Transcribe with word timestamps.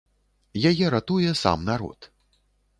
Яе 0.69 0.85
ратуе 0.95 1.37
сам 1.43 1.59
народ. 1.71 2.11